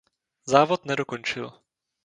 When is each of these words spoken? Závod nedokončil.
Závod 0.45 0.83
nedokončil. 0.85 1.51